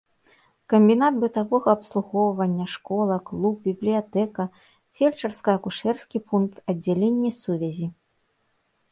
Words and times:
Камбінат 0.71 1.17
бытавога 1.23 1.69
абслугоўвання, 1.77 2.65
школа, 2.75 3.17
клуб, 3.27 3.59
бібліятэка, 3.65 4.43
фельчарска-акушэрскі 5.01 6.17
пункт, 6.31 6.55
аддзяленне 6.73 7.31
сувязі. 7.41 7.87